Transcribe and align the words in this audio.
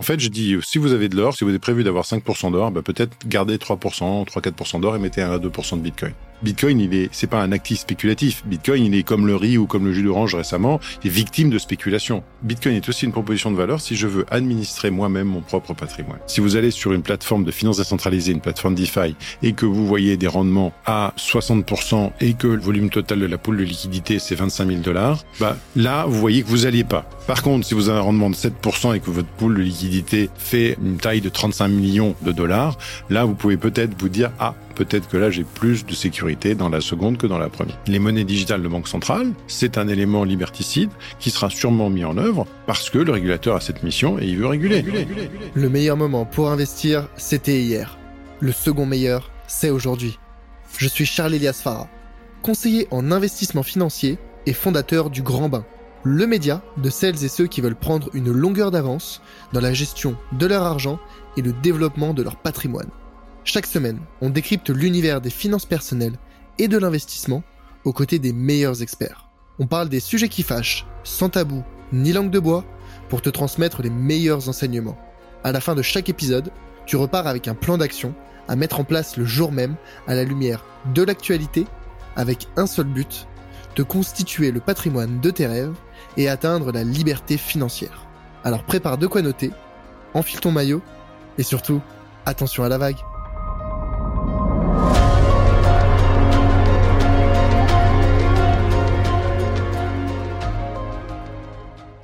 En 0.00 0.02
fait, 0.02 0.18
je 0.18 0.28
dis, 0.28 0.56
si 0.62 0.78
vous 0.78 0.94
avez 0.94 1.10
de 1.10 1.16
l'or, 1.16 1.34
si 1.34 1.44
vous 1.44 1.50
avez 1.50 1.58
prévu 1.58 1.84
d'avoir 1.84 2.06
5% 2.06 2.50
d'or, 2.52 2.70
bah, 2.70 2.80
peut-être 2.80 3.14
gardez 3.26 3.58
3%, 3.58 4.24
3-4% 4.24 4.80
d'or 4.80 4.96
et 4.96 4.98
mettez 4.98 5.20
1 5.20 5.30
à 5.30 5.38
2% 5.38 5.76
de 5.76 5.82
Bitcoin. 5.82 6.14
Bitcoin, 6.42 6.80
il 6.80 6.94
est, 6.94 7.08
c'est 7.12 7.26
pas 7.26 7.42
un 7.42 7.52
actif 7.52 7.80
spéculatif. 7.80 8.42
Bitcoin, 8.46 8.84
il 8.84 8.94
est 8.94 9.02
comme 9.02 9.26
le 9.26 9.36
riz 9.36 9.58
ou 9.58 9.66
comme 9.66 9.84
le 9.84 9.92
jus 9.92 10.02
d'orange 10.02 10.34
récemment, 10.34 10.80
il 11.02 11.08
est 11.08 11.14
victime 11.14 11.50
de 11.50 11.58
spéculation. 11.58 12.22
Bitcoin 12.42 12.76
est 12.76 12.88
aussi 12.88 13.04
une 13.04 13.12
proposition 13.12 13.50
de 13.50 13.56
valeur 13.56 13.80
si 13.80 13.96
je 13.96 14.06
veux 14.06 14.24
administrer 14.30 14.90
moi-même 14.90 15.28
mon 15.28 15.42
propre 15.42 15.74
patrimoine. 15.74 16.18
Si 16.26 16.40
vous 16.40 16.56
allez 16.56 16.70
sur 16.70 16.92
une 16.92 17.02
plateforme 17.02 17.44
de 17.44 17.50
finances 17.50 17.76
décentralisée, 17.76 18.32
une 18.32 18.40
plateforme 18.40 18.74
DeFi, 18.74 19.14
et 19.42 19.52
que 19.52 19.66
vous 19.66 19.86
voyez 19.86 20.16
des 20.16 20.26
rendements 20.26 20.72
à 20.86 21.12
60% 21.18 22.12
et 22.20 22.34
que 22.34 22.46
le 22.46 22.60
volume 22.60 22.90
total 22.90 23.20
de 23.20 23.26
la 23.26 23.38
poule 23.38 23.58
de 23.58 23.64
liquidité, 23.64 24.18
c'est 24.18 24.34
25 24.34 24.68
000 24.68 24.80
dollars, 24.80 25.24
bah, 25.38 25.56
là, 25.76 26.06
vous 26.06 26.18
voyez 26.18 26.42
que 26.42 26.48
vous 26.48 26.66
alliez 26.66 26.84
pas. 26.84 27.08
Par 27.26 27.42
contre, 27.42 27.66
si 27.66 27.74
vous 27.74 27.88
avez 27.88 27.98
un 27.98 28.02
rendement 28.02 28.30
de 28.30 28.34
7% 28.34 28.94
et 28.94 29.00
que 29.00 29.10
votre 29.10 29.28
poule 29.28 29.56
de 29.56 29.62
liquidité 29.62 30.30
fait 30.36 30.76
une 30.82 30.96
taille 30.96 31.20
de 31.20 31.28
35 31.28 31.68
millions 31.68 32.14
de 32.22 32.32
dollars, 32.32 32.78
là, 33.08 33.24
vous 33.24 33.34
pouvez 33.34 33.56
peut-être 33.56 33.92
vous 33.98 34.08
dire, 34.08 34.30
ah, 34.38 34.54
peut-être 34.84 35.10
que 35.10 35.18
là 35.18 35.28
j'ai 35.28 35.44
plus 35.44 35.84
de 35.84 35.92
sécurité 35.92 36.54
dans 36.54 36.70
la 36.70 36.80
seconde 36.80 37.18
que 37.18 37.26
dans 37.26 37.36
la 37.36 37.50
première. 37.50 37.78
Les 37.86 37.98
monnaies 37.98 38.24
digitales 38.24 38.62
de 38.62 38.68
banque 38.68 38.88
centrale, 38.88 39.32
c'est 39.46 39.76
un 39.76 39.88
élément 39.88 40.24
liberticide 40.24 40.88
qui 41.18 41.28
sera 41.28 41.50
sûrement 41.50 41.90
mis 41.90 42.02
en 42.02 42.16
œuvre 42.16 42.46
parce 42.66 42.88
que 42.88 42.96
le 42.96 43.12
régulateur 43.12 43.56
a 43.56 43.60
cette 43.60 43.82
mission 43.82 44.18
et 44.18 44.24
il 44.24 44.38
veut 44.38 44.46
réguler. 44.46 44.82
Le 45.52 45.68
meilleur 45.68 45.98
moment 45.98 46.24
pour 46.24 46.50
investir, 46.50 47.08
c'était 47.18 47.60
hier. 47.60 47.98
Le 48.40 48.52
second 48.52 48.86
meilleur, 48.86 49.30
c'est 49.46 49.68
aujourd'hui. 49.68 50.18
Je 50.78 50.88
suis 50.88 51.04
Charles 51.04 51.34
Elias 51.34 51.60
Farah, 51.62 51.88
conseiller 52.40 52.88
en 52.90 53.12
investissement 53.12 53.62
financier 53.62 54.16
et 54.46 54.54
fondateur 54.54 55.10
du 55.10 55.20
Grand 55.20 55.50
Bain, 55.50 55.66
le 56.04 56.26
média 56.26 56.62
de 56.78 56.88
celles 56.88 57.22
et 57.22 57.28
ceux 57.28 57.48
qui 57.48 57.60
veulent 57.60 57.74
prendre 57.74 58.08
une 58.14 58.32
longueur 58.32 58.70
d'avance 58.70 59.20
dans 59.52 59.60
la 59.60 59.74
gestion 59.74 60.16
de 60.32 60.46
leur 60.46 60.62
argent 60.62 60.98
et 61.36 61.42
le 61.42 61.52
développement 61.52 62.14
de 62.14 62.22
leur 62.22 62.36
patrimoine. 62.36 62.88
Chaque 63.52 63.66
semaine, 63.66 63.98
on 64.20 64.30
décrypte 64.30 64.70
l'univers 64.70 65.20
des 65.20 65.28
finances 65.28 65.66
personnelles 65.66 66.16
et 66.58 66.68
de 66.68 66.78
l'investissement 66.78 67.42
aux 67.82 67.92
côtés 67.92 68.20
des 68.20 68.32
meilleurs 68.32 68.80
experts. 68.80 69.28
On 69.58 69.66
parle 69.66 69.88
des 69.88 69.98
sujets 69.98 70.28
qui 70.28 70.44
fâchent, 70.44 70.86
sans 71.02 71.30
tabou 71.30 71.64
ni 71.92 72.12
langue 72.12 72.30
de 72.30 72.38
bois, 72.38 72.64
pour 73.08 73.22
te 73.22 73.28
transmettre 73.28 73.82
les 73.82 73.90
meilleurs 73.90 74.48
enseignements. 74.48 74.96
À 75.42 75.50
la 75.50 75.60
fin 75.60 75.74
de 75.74 75.82
chaque 75.82 76.08
épisode, 76.08 76.52
tu 76.86 76.94
repars 76.94 77.26
avec 77.26 77.48
un 77.48 77.56
plan 77.56 77.76
d'action 77.76 78.14
à 78.46 78.54
mettre 78.54 78.78
en 78.78 78.84
place 78.84 79.16
le 79.16 79.24
jour 79.24 79.50
même 79.50 79.74
à 80.06 80.14
la 80.14 80.22
lumière 80.22 80.64
de 80.94 81.02
l'actualité 81.02 81.66
avec 82.14 82.46
un 82.56 82.68
seul 82.68 82.86
but, 82.86 83.26
te 83.74 83.82
constituer 83.82 84.52
le 84.52 84.60
patrimoine 84.60 85.20
de 85.20 85.30
tes 85.32 85.48
rêves 85.48 85.74
et 86.16 86.28
atteindre 86.28 86.70
la 86.70 86.84
liberté 86.84 87.36
financière. 87.36 88.06
Alors 88.44 88.62
prépare 88.62 88.96
de 88.96 89.08
quoi 89.08 89.22
noter, 89.22 89.50
enfile 90.14 90.38
ton 90.38 90.52
maillot 90.52 90.82
et 91.36 91.42
surtout, 91.42 91.80
attention 92.26 92.62
à 92.62 92.68
la 92.68 92.78
vague. 92.78 92.98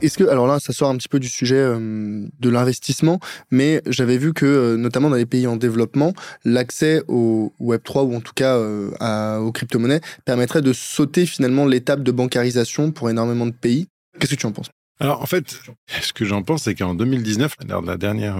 Est-ce 0.03 0.19
que, 0.19 0.25
alors 0.25 0.47
là, 0.47 0.61
ça 0.61 0.73
sort 0.73 0.91
un 0.91 0.97
petit 0.97 1.09
peu 1.09 1.19
du 1.19 1.29
sujet 1.29 1.57
euh, 1.57 2.27
de 2.39 2.51
l'investissement, 2.51 3.19
mais 3.51 3.83
j'avais 3.87 4.19
vu 4.19 4.35
que, 4.35 4.45
euh, 4.45 4.77
notamment 4.77 5.09
dans 5.09 5.17
les 5.17 5.25
pays 5.25 5.47
en 5.47 5.57
développement, 5.57 6.13
l'accès 6.45 7.03
au 7.09 7.53
Web3 7.61 8.05
ou 8.05 8.15
en 8.15 8.21
tout 8.21 8.35
cas 8.35 8.57
euh, 8.57 9.39
aux 9.39 9.53
crypto-monnaies 9.53 10.03
permettrait 10.27 10.61
de 10.61 10.73
sauter 10.75 11.25
finalement 11.25 11.65
l'étape 11.65 12.03
de 12.03 12.13
bancarisation 12.13 12.93
pour 12.93 13.09
énormément 13.09 13.47
de 13.47 13.53
pays. 13.53 13.89
Qu'est-ce 14.21 14.35
que 14.35 14.41
tu 14.41 14.47
en 14.47 14.53
penses? 14.53 14.71
Alors 15.01 15.23
en 15.23 15.27
fait, 15.27 15.59
ce 15.89 16.13
que 16.13 16.25
j'en 16.25 16.43
pense, 16.43 16.65
c'est 16.65 16.75
qu'en 16.75 16.95
2019, 16.95 17.57
lors 17.69 17.83
de 17.83 17.87
la 17.87 17.97
dernière 17.97 18.37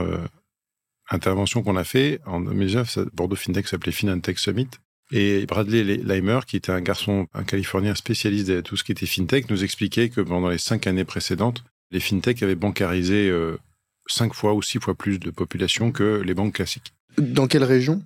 intervention 1.11 1.63
qu'on 1.63 1.77
a 1.77 1.85
fait, 1.85 2.21
en 2.27 2.41
2019, 2.41 2.99
Bordeaux 3.13 3.37
FinTech 3.37 3.67
s'appelait 3.69 3.93
FinTech 3.93 4.39
Summit, 4.39 4.69
et 5.13 5.47
Bradley 5.47 5.85
Leimer, 5.99 6.41
qui 6.47 6.57
était 6.57 6.73
un 6.73 6.81
garçon, 6.81 7.27
un 7.35 7.45
Californien 7.45 7.95
spécialiste 7.95 8.49
de 8.49 8.61
tout 8.61 8.77
ce 8.77 8.85
qui 8.85 8.93
était 8.93 9.07
fintech, 9.07 9.49
nous 9.51 9.63
expliquait 9.63 10.09
que 10.09 10.21
pendant 10.21 10.49
les 10.49 10.59
cinq 10.59 10.87
années 10.87 11.05
précédentes, 11.05 11.65
les 11.91 12.01
fintech 12.01 12.43
avaient 12.43 12.57
bancarisé 12.57 13.29
euh, 13.29 13.57
cinq 14.09 14.35
fois 14.35 14.55
ou 14.55 14.63
six 14.63 14.81
fois 14.81 14.95
plus 14.95 15.19
de 15.19 15.31
population 15.31 15.93
que 15.93 16.23
les 16.25 16.35
banques 16.35 16.55
classiques. 16.55 16.93
Dans 17.19 17.47
quelle 17.47 17.65
région? 17.65 18.03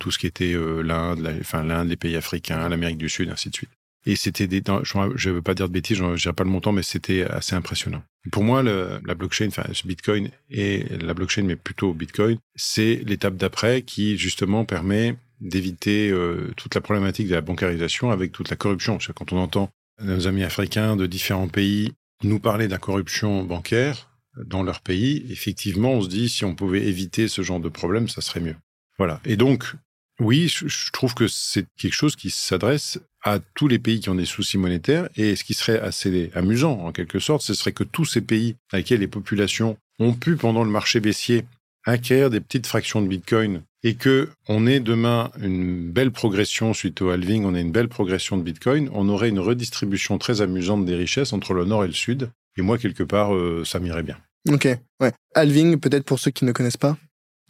Tout 0.00 0.10
ce 0.10 0.18
qui 0.18 0.26
était 0.26 0.54
euh, 0.54 0.82
l'Inde, 0.82 1.36
enfin 1.40 1.62
l'Inde, 1.62 1.88
les 1.88 1.96
pays 1.96 2.16
africains, 2.16 2.68
l'Amérique 2.68 2.98
du 2.98 3.08
Sud, 3.08 3.30
ainsi 3.30 3.50
de 3.50 3.54
suite. 3.54 3.70
Et 4.04 4.16
c'était 4.16 4.48
des, 4.48 4.62
je 4.82 5.28
ne 5.28 5.34
veux 5.34 5.42
pas 5.42 5.54
dire 5.54 5.68
de 5.68 5.72
bêtises, 5.72 5.96
je 5.96 6.28
ne 6.28 6.32
pas 6.32 6.42
le 6.42 6.50
montant, 6.50 6.72
mais 6.72 6.82
c'était 6.82 7.22
assez 7.22 7.54
impressionnant. 7.54 8.02
Pour 8.32 8.42
moi, 8.42 8.62
le, 8.64 9.00
la 9.06 9.14
blockchain, 9.14 9.46
enfin 9.46 9.62
Bitcoin 9.84 10.30
et 10.50 10.84
la 11.00 11.14
blockchain, 11.14 11.44
mais 11.44 11.54
plutôt 11.54 11.94
Bitcoin, 11.94 12.38
c'est 12.56 13.02
l'étape 13.06 13.36
d'après 13.36 13.82
qui 13.82 14.18
justement 14.18 14.64
permet 14.64 15.14
d'éviter 15.42 16.10
euh, 16.10 16.52
toute 16.56 16.74
la 16.74 16.80
problématique 16.80 17.28
de 17.28 17.34
la 17.34 17.40
bancarisation 17.40 18.10
avec 18.10 18.32
toute 18.32 18.48
la 18.48 18.56
corruption. 18.56 18.94
Parce 18.94 19.08
que 19.08 19.12
quand 19.12 19.32
on 19.32 19.38
entend 19.38 19.70
nos 20.00 20.26
amis 20.26 20.44
africains 20.44 20.96
de 20.96 21.06
différents 21.06 21.48
pays 21.48 21.92
nous 22.24 22.38
parler 22.38 22.66
de 22.66 22.72
la 22.72 22.78
corruption 22.78 23.44
bancaire 23.44 24.08
dans 24.36 24.62
leur 24.62 24.80
pays, 24.80 25.26
effectivement, 25.28 25.92
on 25.92 26.02
se 26.02 26.08
dit 26.08 26.28
si 26.28 26.44
on 26.44 26.54
pouvait 26.54 26.86
éviter 26.86 27.28
ce 27.28 27.42
genre 27.42 27.60
de 27.60 27.68
problème, 27.68 28.08
ça 28.08 28.20
serait 28.20 28.40
mieux. 28.40 28.56
Voilà. 28.96 29.20
Et 29.24 29.36
donc, 29.36 29.74
oui, 30.20 30.48
je 30.48 30.90
trouve 30.92 31.14
que 31.14 31.26
c'est 31.26 31.66
quelque 31.76 31.94
chose 31.94 32.16
qui 32.16 32.30
s'adresse 32.30 33.00
à 33.22 33.38
tous 33.54 33.68
les 33.68 33.78
pays 33.78 34.00
qui 34.00 34.08
ont 34.08 34.14
des 34.14 34.24
soucis 34.24 34.58
monétaires. 34.58 35.08
Et 35.16 35.36
ce 35.36 35.44
qui 35.44 35.54
serait 35.54 35.80
assez 35.80 36.30
amusant, 36.34 36.78
en 36.80 36.92
quelque 36.92 37.18
sorte, 37.18 37.42
ce 37.42 37.54
serait 37.54 37.72
que 37.72 37.84
tous 37.84 38.04
ces 38.04 38.20
pays 38.20 38.56
avec 38.72 38.86
lesquels 38.86 39.00
les 39.00 39.08
populations 39.08 39.76
ont 39.98 40.12
pu, 40.12 40.36
pendant 40.36 40.64
le 40.64 40.70
marché 40.70 41.00
baissier, 41.00 41.44
acquérir 41.84 42.30
des 42.30 42.40
petites 42.40 42.66
fractions 42.66 43.02
de 43.02 43.08
Bitcoin 43.08 43.62
et 43.82 43.94
que 43.94 44.28
on 44.48 44.66
ait 44.66 44.80
demain 44.80 45.30
une 45.40 45.90
belle 45.90 46.12
progression 46.12 46.72
suite 46.74 47.02
au 47.02 47.10
halving, 47.10 47.44
on 47.44 47.54
ait 47.54 47.60
une 47.60 47.72
belle 47.72 47.88
progression 47.88 48.36
de 48.36 48.42
Bitcoin, 48.42 48.88
on 48.92 49.08
aurait 49.08 49.28
une 49.28 49.40
redistribution 49.40 50.18
très 50.18 50.40
amusante 50.40 50.84
des 50.84 50.94
richesses 50.94 51.32
entre 51.32 51.54
le 51.54 51.64
nord 51.64 51.84
et 51.84 51.88
le 51.88 51.92
sud. 51.92 52.30
Et 52.56 52.62
moi, 52.62 52.78
quelque 52.78 53.02
part, 53.02 53.34
euh, 53.34 53.64
ça 53.64 53.80
m'irait 53.80 54.02
bien. 54.02 54.18
Ok, 54.48 54.68
ouais. 55.00 55.12
Halving, 55.34 55.78
peut-être 55.78 56.04
pour 56.04 56.18
ceux 56.18 56.30
qui 56.30 56.44
ne 56.44 56.52
connaissent 56.52 56.76
pas. 56.76 56.96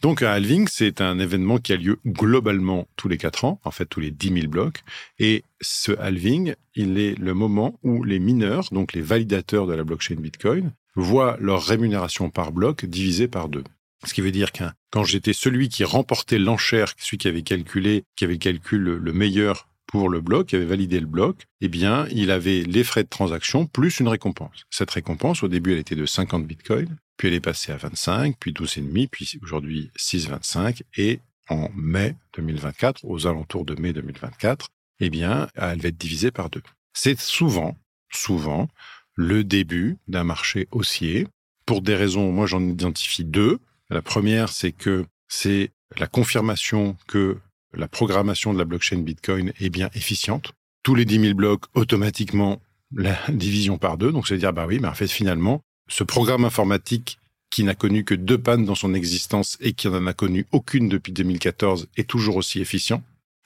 Donc, 0.01 0.21
un 0.21 0.31
halving, 0.31 0.67
c'est 0.69 0.99
un 0.99 1.17
événement 1.17 1.59
qui 1.59 1.71
a 1.71 1.77
lieu 1.77 1.97
globalement 2.05 2.87
tous 2.97 3.07
les 3.07 3.17
quatre 3.17 3.45
ans, 3.45 3.61
en 3.63 3.71
fait 3.71 3.85
tous 3.85 4.01
les 4.01 4.11
10 4.11 4.33
000 4.33 4.47
blocs. 4.47 4.83
Et 5.17 5.43
ce 5.61 5.97
halving, 5.97 6.55
il 6.75 6.99
est 6.99 7.17
le 7.17 7.33
moment 7.33 7.79
où 7.83 8.03
les 8.03 8.19
mineurs, 8.19 8.67
donc 8.71 8.93
les 8.93 9.01
validateurs 9.01 9.65
de 9.65 9.73
la 9.73 9.83
blockchain 9.83 10.15
Bitcoin, 10.15 10.73
voient 10.95 11.37
leur 11.39 11.63
rémunération 11.63 12.29
par 12.29 12.51
bloc 12.51 12.85
divisée 12.85 13.27
par 13.27 13.47
deux. 13.47 13.63
Ce 14.05 14.13
qui 14.13 14.21
veut 14.21 14.31
dire 14.31 14.51
qu'un 14.51 14.73
quand 14.91 15.03
j'étais 15.03 15.33
celui 15.33 15.69
qui 15.69 15.83
remportait 15.83 16.37
l'enchère, 16.37 16.93
celui 16.97 17.17
qui 17.17 17.27
avait 17.27 17.41
calculé, 17.41 18.03
qui 18.15 18.25
avait 18.25 18.33
le 18.33 18.39
calcul 18.39 18.81
le 18.83 19.13
meilleur 19.13 19.67
pour 19.87 20.09
le 20.09 20.21
bloc, 20.21 20.47
qui 20.47 20.55
avait 20.55 20.65
validé 20.65 20.99
le 20.99 21.07
bloc, 21.07 21.47
eh 21.61 21.67
bien, 21.67 22.07
il 22.11 22.31
avait 22.31 22.61
les 22.63 22.83
frais 22.83 23.03
de 23.03 23.09
transaction 23.09 23.65
plus 23.65 23.99
une 23.99 24.07
récompense. 24.07 24.65
Cette 24.69 24.91
récompense, 24.91 25.43
au 25.43 25.47
début, 25.47 25.73
elle 25.73 25.79
était 25.79 25.95
de 25.95 26.05
50 26.05 26.45
bitcoins, 26.45 26.97
puis 27.17 27.27
elle 27.27 27.33
est 27.33 27.39
passée 27.39 27.71
à 27.71 27.77
25, 27.77 28.35
puis 28.39 28.53
12,5, 28.53 29.07
puis 29.09 29.39
aujourd'hui 29.41 29.91
6,25, 29.97 30.81
et 30.97 31.19
en 31.49 31.69
mai 31.75 32.15
2024, 32.35 33.05
aux 33.05 33.27
alentours 33.27 33.65
de 33.65 33.79
mai 33.79 33.93
2024, 33.93 34.69
eh 34.99 35.09
bien, 35.09 35.47
elle 35.55 35.79
va 35.79 35.89
être 35.89 35.97
divisée 35.97 36.31
par 36.31 36.49
deux. 36.49 36.61
C'est 36.93 37.19
souvent, 37.19 37.77
souvent, 38.11 38.69
le 39.15 39.43
début 39.43 39.97
d'un 40.07 40.23
marché 40.23 40.67
haussier. 40.71 41.27
Pour 41.65 41.81
des 41.81 41.95
raisons, 41.95 42.31
moi 42.31 42.45
j'en 42.45 42.61
identifie 42.61 43.25
deux. 43.25 43.59
La 43.89 44.01
première, 44.01 44.49
c'est 44.49 44.71
que 44.71 45.05
c'est 45.27 45.71
la 45.97 46.07
confirmation 46.07 46.97
que 47.07 47.37
la 47.73 47.87
programmation 47.87 48.53
de 48.53 48.59
la 48.59 48.65
blockchain 48.65 48.99
Bitcoin 48.99 49.53
est 49.59 49.69
bien 49.69 49.89
efficiente. 49.93 50.53
Tous 50.83 50.95
les 50.95 51.05
10 51.05 51.19
000 51.19 51.33
blocs, 51.33 51.65
automatiquement, 51.73 52.61
la 52.95 53.17
division 53.29 53.77
par 53.77 53.97
deux. 53.97 54.11
Donc, 54.11 54.27
c'est 54.27 54.37
dire, 54.37 54.53
bah 54.53 54.65
oui, 54.67 54.79
mais 54.79 54.87
en 54.87 54.93
fait, 54.93 55.07
finalement, 55.07 55.61
ce 55.87 56.03
programme 56.03 56.45
informatique 56.45 57.19
qui 57.49 57.63
n'a 57.63 57.75
connu 57.75 58.03
que 58.03 58.15
deux 58.15 58.37
pannes 58.37 58.65
dans 58.65 58.75
son 58.75 58.93
existence 58.93 59.57
et 59.61 59.73
qui 59.73 59.87
n'en 59.87 60.07
a 60.07 60.13
connu 60.13 60.45
aucune 60.51 60.89
depuis 60.89 61.11
2014 61.11 61.87
est 61.97 62.09
toujours 62.09 62.35
aussi 62.35 62.59
efficient. 62.59 63.03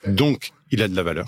Donc, 0.07 0.51
il 0.71 0.81
a 0.81 0.88
de 0.88 0.95
la 0.95 1.03
valeur. 1.03 1.25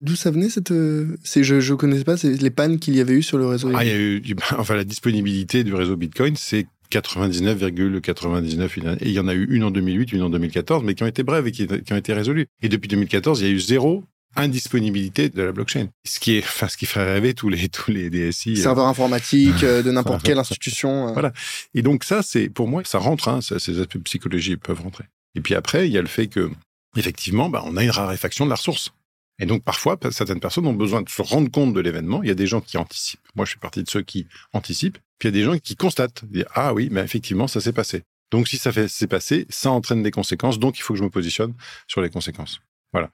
D'où 0.00 0.16
ça 0.16 0.30
venait 0.30 0.48
cette 0.48 0.70
euh, 0.70 1.16
je 1.24 1.60
je 1.60 1.74
connaissais 1.74 2.04
pas 2.04 2.16
les 2.22 2.50
pannes 2.50 2.78
qu'il 2.78 2.94
y 2.96 3.00
avait 3.00 3.14
eu 3.14 3.22
sur 3.22 3.38
le 3.38 3.46
réseau. 3.46 3.70
Ah, 3.74 3.84
il 3.84 3.88
y 3.88 3.92
a 3.92 3.98
eu 3.98 4.22
enfin 4.58 4.74
la 4.74 4.84
disponibilité 4.84 5.64
du 5.64 5.74
réseau 5.74 5.96
Bitcoin, 5.96 6.36
c'est 6.36 6.66
99,99 7.00 8.98
et 9.00 9.08
il 9.08 9.12
y 9.12 9.20
en 9.20 9.28
a 9.28 9.34
eu 9.34 9.46
une 9.50 9.64
en 9.64 9.70
2008, 9.70 10.12
une 10.12 10.22
en 10.22 10.30
2014, 10.30 10.84
mais 10.84 10.94
qui 10.94 11.02
ont 11.02 11.06
été 11.06 11.22
brèves 11.22 11.46
et 11.46 11.52
qui, 11.52 11.66
ont 11.92 11.96
été 11.96 12.12
résolues. 12.12 12.46
Et 12.62 12.68
depuis 12.68 12.88
2014, 12.88 13.40
il 13.40 13.46
y 13.46 13.50
a 13.50 13.52
eu 13.52 13.60
zéro 13.60 14.04
indisponibilité 14.36 15.28
de 15.28 15.42
la 15.42 15.52
blockchain. 15.52 15.88
Ce 16.04 16.18
qui 16.18 16.36
est, 16.36 16.42
enfin, 16.42 16.68
ce 16.68 16.76
qui 16.76 16.86
ferait 16.86 17.04
rêver 17.04 17.34
tous 17.34 17.48
les, 17.48 17.68
tous 17.68 17.90
les 17.92 18.10
DSI. 18.10 18.52
Euh, 18.54 18.56
Serveurs 18.56 18.86
informatiques 18.86 19.62
euh, 19.62 19.82
de 19.82 19.92
n'importe 19.92 20.24
quelle 20.24 20.38
institution. 20.38 21.08
Euh. 21.08 21.12
Voilà. 21.12 21.32
Et 21.74 21.82
donc 21.82 22.02
ça, 22.02 22.22
c'est, 22.22 22.48
pour 22.48 22.66
moi, 22.66 22.82
ça 22.84 22.98
rentre, 22.98 23.28
hein, 23.28 23.40
ces 23.40 23.80
aspects 23.80 23.98
psychologiques 23.98 24.60
peuvent 24.60 24.80
rentrer. 24.80 25.04
Et 25.36 25.40
puis 25.40 25.54
après, 25.54 25.86
il 25.86 25.92
y 25.92 25.98
a 25.98 26.02
le 26.02 26.08
fait 26.08 26.26
que, 26.26 26.50
effectivement, 26.96 27.48
bah, 27.48 27.62
on 27.64 27.76
a 27.76 27.84
une 27.84 27.90
raréfaction 27.90 28.44
de 28.44 28.50
la 28.50 28.56
ressource. 28.56 28.92
Et 29.40 29.46
donc 29.46 29.64
parfois, 29.64 29.98
certaines 30.10 30.40
personnes 30.40 30.66
ont 30.66 30.74
besoin 30.74 31.02
de 31.02 31.08
se 31.08 31.22
rendre 31.22 31.50
compte 31.50 31.74
de 31.74 31.80
l'événement. 31.80 32.22
Il 32.22 32.28
y 32.28 32.32
a 32.32 32.36
des 32.36 32.46
gens 32.46 32.60
qui 32.60 32.76
anticipent. 32.76 33.20
Moi, 33.34 33.44
je 33.44 33.50
suis 33.50 33.58
partie 33.58 33.82
de 33.82 33.90
ceux 33.90 34.02
qui 34.02 34.26
anticipent. 34.52 34.98
Puis 35.24 35.30
il 35.30 35.36
y 35.36 35.40
a 35.40 35.46
des 35.46 35.50
gens 35.50 35.58
qui 35.58 35.74
constatent, 35.74 36.22
ah 36.54 36.74
oui, 36.74 36.90
mais 36.92 37.00
effectivement 37.00 37.48
ça 37.48 37.58
s'est 37.58 37.72
passé. 37.72 38.02
Donc 38.30 38.46
si 38.46 38.58
ça 38.58 38.70
s'est 38.86 39.06
passé, 39.06 39.46
ça 39.48 39.70
entraîne 39.70 40.02
des 40.02 40.10
conséquences. 40.10 40.58
Donc 40.58 40.78
il 40.78 40.82
faut 40.82 40.92
que 40.92 40.98
je 40.98 41.02
me 41.02 41.08
positionne 41.08 41.54
sur 41.86 42.02
les 42.02 42.10
conséquences. 42.10 42.60
Voilà, 42.92 43.08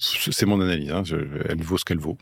c'est 0.00 0.44
mon 0.44 0.60
analyse. 0.60 0.90
Hein. 0.90 1.04
elle 1.48 1.62
vaut 1.62 1.78
ce 1.78 1.84
qu'elle 1.84 2.00
vaut. 2.00 2.18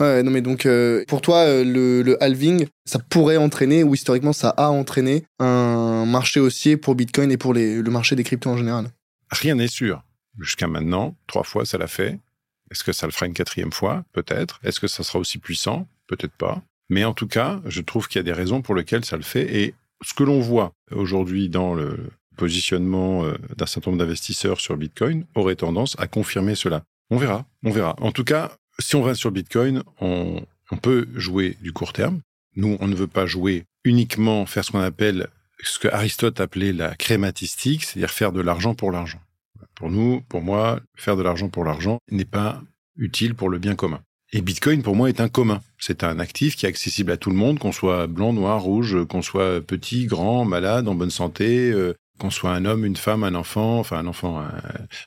Ouais, 0.00 0.22
non 0.22 0.30
mais 0.30 0.40
donc 0.40 0.64
euh, 0.64 1.04
pour 1.08 1.20
toi 1.20 1.40
euh, 1.40 1.62
le, 1.62 2.16
halving 2.22 2.66
ça 2.86 2.98
pourrait 2.98 3.36
entraîner 3.36 3.84
ou 3.84 3.92
historiquement 3.92 4.32
ça 4.32 4.48
a 4.48 4.68
entraîné 4.68 5.26
un 5.40 6.06
marché 6.06 6.40
haussier 6.40 6.78
pour 6.78 6.94
Bitcoin 6.94 7.30
et 7.30 7.36
pour 7.36 7.52
le 7.52 7.82
marché 7.90 8.16
des 8.16 8.24
cryptos 8.24 8.48
en 8.48 8.56
général? 8.56 8.86
Rien 9.30 9.56
n'est 9.56 9.68
sûr. 9.68 10.02
Jusqu'à 10.40 10.68
maintenant, 10.68 11.18
trois 11.26 11.44
fois 11.44 11.66
ça 11.66 11.76
l'a 11.76 11.86
fait. 11.86 12.18
Est-ce 12.70 12.82
que 12.82 12.92
ça 12.92 13.04
le 13.04 13.12
fera 13.12 13.26
une 13.26 13.34
quatrième 13.34 13.72
fois? 13.72 14.06
Peut-être. 14.14 14.58
Est-ce 14.64 14.80
que 14.80 14.88
ça 14.88 15.02
sera 15.02 15.18
aussi 15.18 15.36
puissant? 15.36 15.86
Peut-être 16.06 16.32
pas. 16.32 16.62
Mais 16.88 17.04
en 17.04 17.14
tout 17.14 17.26
cas, 17.26 17.60
je 17.66 17.80
trouve 17.80 18.08
qu'il 18.08 18.18
y 18.18 18.20
a 18.20 18.24
des 18.24 18.32
raisons 18.32 18.62
pour 18.62 18.74
lesquelles 18.74 19.04
ça 19.04 19.16
le 19.16 19.22
fait. 19.22 19.62
Et 19.62 19.74
ce 20.02 20.14
que 20.14 20.22
l'on 20.22 20.40
voit 20.40 20.72
aujourd'hui 20.90 21.48
dans 21.48 21.74
le 21.74 22.10
positionnement 22.36 23.24
euh, 23.24 23.34
d'un 23.56 23.66
certain 23.66 23.90
nombre 23.90 24.02
d'investisseurs 24.02 24.60
sur 24.60 24.76
Bitcoin 24.76 25.24
aurait 25.34 25.56
tendance 25.56 25.96
à 25.98 26.06
confirmer 26.06 26.54
cela. 26.54 26.84
On 27.10 27.16
verra, 27.16 27.46
on 27.62 27.70
verra. 27.70 27.94
En 28.00 28.12
tout 28.12 28.24
cas, 28.24 28.56
si 28.78 28.96
on 28.96 29.02
va 29.02 29.14
sur 29.14 29.30
Bitcoin, 29.30 29.82
on, 30.00 30.42
peut 30.82 31.06
jouer 31.14 31.56
du 31.60 31.72
court 31.72 31.92
terme. 31.92 32.20
Nous, 32.56 32.76
on 32.80 32.88
ne 32.88 32.96
veut 32.96 33.06
pas 33.06 33.26
jouer 33.26 33.64
uniquement 33.84 34.44
faire 34.44 34.64
ce 34.64 34.72
qu'on 34.72 34.80
appelle 34.80 35.28
ce 35.62 35.78
que 35.78 35.86
Aristote 35.86 36.40
appelait 36.40 36.72
la 36.72 36.96
crématistique, 36.96 37.84
c'est-à-dire 37.84 38.10
faire 38.10 38.32
de 38.32 38.40
l'argent 38.40 38.74
pour 38.74 38.90
l'argent. 38.90 39.20
Pour 39.76 39.90
nous, 39.90 40.20
pour 40.22 40.42
moi, 40.42 40.80
faire 40.96 41.16
de 41.16 41.22
l'argent 41.22 41.48
pour 41.48 41.64
l'argent 41.64 41.98
n'est 42.10 42.24
pas 42.24 42.60
utile 42.96 43.36
pour 43.36 43.48
le 43.48 43.58
bien 43.58 43.76
commun. 43.76 44.00
Et 44.36 44.42
Bitcoin, 44.42 44.82
pour 44.82 44.96
moi, 44.96 45.08
est 45.08 45.20
un 45.20 45.28
commun. 45.28 45.60
C'est 45.78 46.02
un 46.02 46.18
actif 46.18 46.56
qui 46.56 46.66
est 46.66 46.68
accessible 46.68 47.12
à 47.12 47.16
tout 47.16 47.30
le 47.30 47.36
monde, 47.36 47.60
qu'on 47.60 47.70
soit 47.70 48.08
blanc, 48.08 48.32
noir, 48.32 48.60
rouge, 48.60 48.96
qu'on 49.08 49.22
soit 49.22 49.60
petit, 49.60 50.06
grand, 50.06 50.44
malade, 50.44 50.88
en 50.88 50.96
bonne 50.96 51.10
santé, 51.10 51.70
euh, 51.70 51.94
qu'on 52.18 52.30
soit 52.30 52.50
un 52.50 52.64
homme, 52.64 52.84
une 52.84 52.96
femme, 52.96 53.22
un 53.22 53.36
enfant, 53.36 53.78
enfin 53.78 53.96
un 53.96 54.08
enfant, 54.08 54.42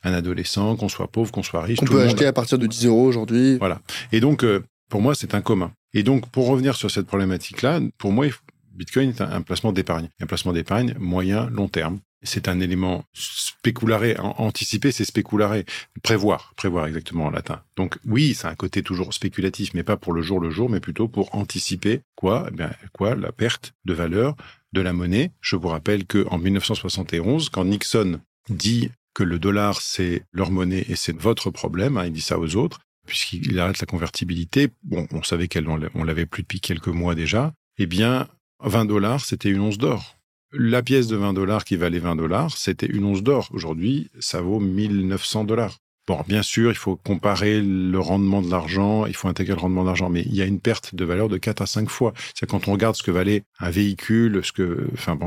un, 0.02 0.12
adolescent, 0.14 0.76
qu'on 0.76 0.88
soit 0.88 1.08
pauvre, 1.08 1.30
qu'on 1.30 1.42
soit 1.42 1.60
riche. 1.60 1.78
On 1.82 1.84
peut 1.84 2.00
acheter 2.00 2.24
à 2.24 2.32
partir 2.32 2.58
de 2.58 2.66
10 2.66 2.86
euros 2.86 3.04
aujourd'hui. 3.04 3.58
Voilà. 3.58 3.82
Et 4.12 4.20
donc, 4.20 4.44
euh, 4.44 4.64
pour 4.88 5.02
moi, 5.02 5.14
c'est 5.14 5.34
un 5.34 5.42
commun. 5.42 5.72
Et 5.92 6.02
donc, 6.02 6.26
pour 6.30 6.46
revenir 6.46 6.74
sur 6.74 6.90
cette 6.90 7.06
problématique-là, 7.06 7.80
pour 7.98 8.12
moi, 8.12 8.24
Bitcoin 8.72 9.10
est 9.10 9.20
un, 9.20 9.42
placement 9.42 9.72
d'épargne. 9.72 10.08
Un 10.22 10.26
placement 10.26 10.54
d'épargne 10.54 10.94
moyen, 10.98 11.50
long 11.50 11.68
terme. 11.68 11.98
C'est 12.22 12.48
un 12.48 12.60
élément 12.60 13.04
spécularé. 13.12 14.16
Anticiper, 14.18 14.92
c'est 14.92 15.04
spécularé. 15.04 15.64
Prévoir, 16.02 16.52
prévoir 16.56 16.86
exactement 16.86 17.26
en 17.26 17.30
latin. 17.30 17.62
Donc 17.76 17.98
oui, 18.04 18.34
c'est 18.34 18.48
un 18.48 18.54
côté 18.54 18.82
toujours 18.82 19.14
spéculatif, 19.14 19.72
mais 19.74 19.84
pas 19.84 19.96
pour 19.96 20.12
le 20.12 20.22
jour 20.22 20.40
le 20.40 20.50
jour, 20.50 20.68
mais 20.68 20.80
plutôt 20.80 21.08
pour 21.08 21.34
anticiper 21.34 22.00
quoi 22.16 22.48
Eh 22.48 22.54
bien, 22.54 22.70
quoi 22.92 23.14
La 23.14 23.32
perte 23.32 23.74
de 23.84 23.94
valeur 23.94 24.36
de 24.72 24.80
la 24.80 24.92
monnaie. 24.92 25.30
Je 25.40 25.56
vous 25.56 25.68
rappelle 25.68 26.06
que 26.06 26.26
en 26.30 26.38
1971, 26.38 27.50
quand 27.50 27.64
Nixon 27.64 28.20
dit 28.48 28.90
que 29.14 29.22
le 29.22 29.38
dollar 29.38 29.80
c'est 29.80 30.22
leur 30.32 30.50
monnaie 30.50 30.84
et 30.88 30.96
c'est 30.96 31.16
votre 31.16 31.50
problème, 31.50 31.96
hein, 31.96 32.06
il 32.06 32.12
dit 32.12 32.20
ça 32.20 32.38
aux 32.38 32.56
autres, 32.56 32.80
puisqu'il 33.06 33.58
arrête 33.58 33.80
la 33.80 33.86
convertibilité. 33.86 34.68
Bon, 34.82 35.06
on 35.12 35.22
savait 35.22 35.48
qu'on 35.48 36.04
l'avait 36.04 36.26
plus 36.26 36.42
depuis 36.42 36.60
quelques 36.60 36.88
mois 36.88 37.14
déjà. 37.14 37.52
Eh 37.78 37.86
bien, 37.86 38.28
20 38.60 38.84
dollars, 38.84 39.24
c'était 39.24 39.50
une 39.50 39.60
once 39.60 39.78
d'or. 39.78 40.17
La 40.52 40.82
pièce 40.82 41.08
de 41.08 41.16
20 41.16 41.34
dollars 41.34 41.64
qui 41.64 41.76
valait 41.76 41.98
20 41.98 42.16
dollars, 42.16 42.56
c'était 42.56 42.86
une 42.86 43.04
once 43.04 43.22
d'or. 43.22 43.48
Aujourd'hui, 43.52 44.10
ça 44.18 44.40
vaut 44.40 44.60
1900 44.60 45.44
dollars. 45.44 45.76
Bon, 46.06 46.24
bien 46.26 46.42
sûr, 46.42 46.70
il 46.70 46.74
faut 46.74 46.96
comparer 46.96 47.60
le 47.60 47.98
rendement 47.98 48.40
de 48.40 48.50
l'argent, 48.50 49.04
il 49.04 49.14
faut 49.14 49.28
intégrer 49.28 49.54
le 49.54 49.60
rendement 49.60 49.82
de 49.82 49.88
l'argent, 49.88 50.08
mais 50.08 50.22
il 50.22 50.34
y 50.34 50.40
a 50.40 50.46
une 50.46 50.58
perte 50.58 50.94
de 50.94 51.04
valeur 51.04 51.28
de 51.28 51.36
4 51.36 51.60
à 51.60 51.66
5 51.66 51.90
fois. 51.90 52.14
C'est 52.34 52.48
quand 52.48 52.66
on 52.66 52.72
regarde 52.72 52.96
ce 52.96 53.02
que 53.02 53.10
valait 53.10 53.42
un 53.60 53.68
véhicule, 53.68 54.40
ce 54.42 54.52
que, 54.52 54.88
enfin, 54.94 55.18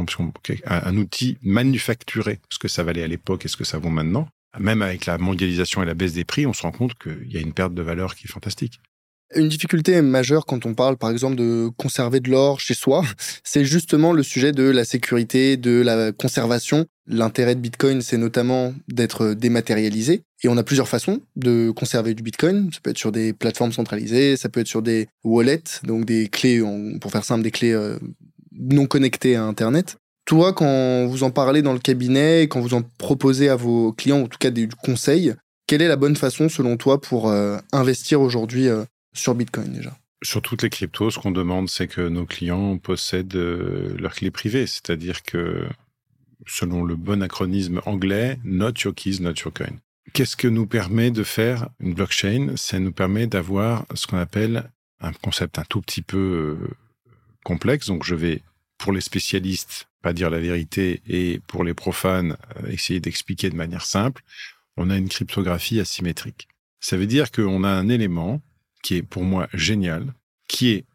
un 0.66 0.98
outil 0.98 1.38
manufacturé, 1.44 2.40
ce 2.50 2.58
que 2.58 2.68
ça 2.68 2.82
valait 2.82 3.04
à 3.04 3.08
l'époque 3.08 3.46
et 3.46 3.48
ce 3.48 3.58
que 3.58 3.64
ça 3.64 3.78
vaut 3.78 3.92
maintenant. 3.92 4.28
Même 4.60 4.82
avec 4.82 5.06
la 5.06 5.20
mondialisation 5.20 5.84
et 5.84 5.86
la 5.86 5.94
baisse 5.94 6.14
des 6.14 6.26
prix, 6.26 6.48
on 6.48 6.54
se 6.54 6.64
rend 6.64 6.72
compte 6.72 6.96
qu'il 6.96 7.32
y 7.32 7.38
a 7.38 7.42
une 7.42 7.54
perte 7.54 7.76
de 7.76 7.84
valeur 7.84 8.16
qui 8.16 8.26
est 8.26 8.32
fantastique. 8.32 8.80
Une 9.34 9.48
difficulté 9.48 10.02
majeure 10.02 10.46
quand 10.46 10.66
on 10.66 10.74
parle, 10.74 10.98
par 10.98 11.10
exemple, 11.10 11.36
de 11.36 11.70
conserver 11.78 12.20
de 12.20 12.30
l'or 12.30 12.60
chez 12.60 12.74
soi, 12.74 13.04
c'est 13.44 13.64
justement 13.64 14.12
le 14.12 14.24
sujet 14.24 14.52
de 14.52 14.64
la 14.64 14.84
sécurité, 14.84 15.58
de 15.58 15.82
la 15.82 16.12
conservation. 16.12 16.86
L'intérêt 17.08 17.56
de 17.56 17.62
Bitcoin, 17.62 18.02
c'est 18.02 18.18
notamment 18.18 18.74
d'être 18.88 19.34
dématérialisé. 19.34 20.24
Et 20.44 20.48
on 20.48 20.58
a 20.58 20.64
plusieurs 20.64 20.88
façons 20.88 21.22
de 21.36 21.72
conserver 21.72 22.14
du 22.14 22.24
Bitcoin. 22.24 22.70
Ça 22.74 22.80
peut 22.84 22.90
être 22.90 22.98
sur 22.98 23.12
des 23.12 23.32
plateformes 23.32 23.72
centralisées, 23.72 24.38
ça 24.38 24.50
peut 24.50 24.60
être 24.60 24.68
sur 24.68 24.82
des 24.82 25.08
wallets, 25.24 25.64
donc 25.84 26.06
des 26.06 26.28
clés, 26.28 26.62
pour 27.00 27.12
faire 27.12 27.24
simple, 27.24 27.44
des 27.44 27.52
clés 27.52 27.74
euh, 27.74 27.98
non 28.52 28.86
connectées 28.86 29.36
à 29.36 29.44
Internet. 29.44 29.98
Toi, 30.26 30.54
quand 30.54 31.08
vous 31.08 31.24
en 31.24 31.32
parlez 31.32 31.62
dans 31.62 31.74
le 31.74 31.80
cabinet, 31.80 32.44
quand 32.44 32.62
vous 32.62 32.74
en 32.74 32.84
proposez 32.98 33.50
à 33.50 33.56
vos 33.56 33.92
clients, 33.94 34.22
en 34.22 34.28
tout 34.28 34.38
cas 34.40 34.52
des 34.52 34.68
conseils, 34.84 35.34
quelle 35.68 35.82
est 35.82 35.88
la 35.88 35.96
bonne 35.96 36.16
façon, 36.16 36.50
selon 36.50 36.78
toi, 36.78 37.00
pour 37.00 37.30
euh, 37.30 37.58
investir 37.72 38.22
aujourd'hui 38.22 38.68
euh, 38.68 38.84
sur 39.14 39.36
Bitcoin 39.36 39.74
déjà 39.74 39.98
sur 40.24 40.42
toutes 40.42 40.62
les 40.62 40.70
cryptos, 40.70 41.12
ce 41.12 41.20
qu'on 41.20 41.32
demande, 41.32 41.70
c'est 41.70 41.88
que 41.88 42.08
nos 42.08 42.26
clients 42.26 42.78
possèdent 42.78 43.36
euh, 43.36 43.96
leurs 43.98 44.14
clés 44.14 44.32
privées. 44.32 44.68
C'est-à-dire 44.68 45.24
que, 45.24 45.68
selon 46.46 46.84
le 46.84 46.96
bon 46.96 47.24
acronyme 47.24 47.82
anglais, 47.86 48.40
not 48.44 48.74
your 48.84 48.94
keys, 48.94 49.20
not 49.20 49.34
your 49.44 49.54
coin. 49.54 49.78
Qu'est-ce 50.14 50.36
que 50.36 50.48
nous 50.48 50.68
permet 50.68 51.12
de 51.12 51.24
faire 51.24 51.70
une 51.80 51.94
blockchain? 51.94 52.54
Ça 52.56 52.80
nous 52.80 52.92
permet 52.92 53.28
d'avoir 53.28 53.86
ce 53.96 54.08
qu'on 54.08 54.18
appelle 54.18 54.70
un 55.00 55.14
concept 55.14 55.58
un 55.58 55.64
tout 55.64 55.82
petit 55.82 56.02
peu 56.02 56.58
euh, 56.62 56.68
complexe. 57.44 57.88
Donc, 57.88 58.04
je 58.04 58.16
vais, 58.16 58.42
pour 58.78 58.92
les 58.92 59.02
spécialistes, 59.02 59.88
pas 60.04 60.14
dire 60.14 60.30
la 60.30 60.40
vérité, 60.40 61.02
et 61.08 61.42
pour 61.48 61.64
les 61.64 61.74
profanes, 61.74 62.38
euh, 62.58 62.70
essayer 62.70 63.00
d'expliquer 63.00 63.50
de 63.50 63.56
manière 63.56 63.86
simple. 63.86 64.24
On 64.78 64.90
a 64.92 64.98
une 64.98 65.10
cryptographie 65.10 65.80
asymétrique. 65.80 66.48
Ça 66.80 66.98
veut 66.98 67.08
dire 67.08 67.32
qu'on 67.32 67.64
a 67.64 67.70
un 67.70 67.90
élément 67.90 68.42
qui 68.82 68.96
est 68.96 69.04
pour 69.04 69.24
moi 69.24 69.48
génial, 69.54 70.14
qui 70.48 70.72
est 70.72 70.86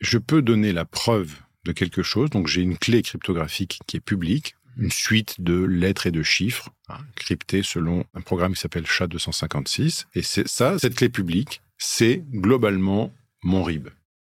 je 0.00 0.18
peux 0.18 0.42
donner 0.42 0.72
la 0.72 0.84
preuve 0.84 1.36
de 1.64 1.72
quelque 1.72 2.02
chose. 2.02 2.30
Donc 2.30 2.46
j'ai 2.46 2.62
une 2.62 2.78
clé 2.78 3.02
cryptographique 3.02 3.80
qui 3.86 3.98
est 3.98 4.00
publique, 4.00 4.54
une 4.76 4.90
suite 4.90 5.40
de 5.40 5.62
lettres 5.62 6.06
et 6.06 6.10
de 6.10 6.22
chiffres 6.22 6.70
hein, 6.88 6.98
cryptées 7.16 7.62
selon 7.62 8.04
un 8.14 8.20
programme 8.20 8.54
qui 8.54 8.60
s'appelle 8.60 8.84
SHA-256. 8.84 10.06
Et 10.14 10.22
c'est 10.22 10.48
ça, 10.48 10.78
cette 10.78 10.94
clé 10.94 11.08
publique, 11.08 11.60
c'est 11.78 12.24
globalement 12.30 13.12
mon 13.42 13.62
RIB. 13.62 13.88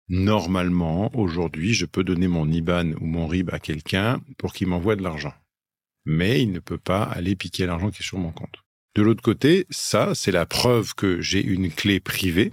Normalement, 0.07 1.15
aujourd'hui, 1.17 1.73
je 1.73 1.85
peux 1.85 2.03
donner 2.03 2.27
mon 2.27 2.49
IBAN 2.49 2.91
ou 3.01 3.05
mon 3.05 3.27
RIB 3.27 3.49
à 3.51 3.59
quelqu'un 3.59 4.21
pour 4.37 4.53
qu'il 4.53 4.67
m'envoie 4.67 4.95
de 4.95 5.01
l'argent. 5.01 5.33
Mais 6.05 6.43
il 6.43 6.51
ne 6.51 6.59
peut 6.59 6.77
pas 6.77 7.03
aller 7.03 7.35
piquer 7.35 7.65
l'argent 7.65 7.89
qui 7.89 8.03
est 8.03 8.05
sur 8.05 8.19
mon 8.19 8.31
compte. 8.31 8.63
De 8.93 9.01
l'autre 9.01 9.23
côté, 9.23 9.65
ça, 9.71 10.13
c'est 10.13 10.31
la 10.31 10.45
preuve 10.45 10.93
que 10.93 11.21
j'ai 11.21 11.43
une 11.43 11.71
clé 11.71 11.99
privée 11.99 12.51